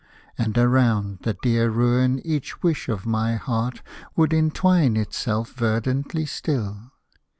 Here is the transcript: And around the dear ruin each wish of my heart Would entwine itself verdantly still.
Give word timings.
And 0.35 0.57
around 0.57 1.19
the 1.21 1.37
dear 1.43 1.69
ruin 1.69 2.19
each 2.25 2.63
wish 2.63 2.89
of 2.89 3.05
my 3.05 3.35
heart 3.35 3.83
Would 4.15 4.33
entwine 4.33 4.97
itself 4.97 5.53
verdantly 5.53 6.25
still. 6.25 6.91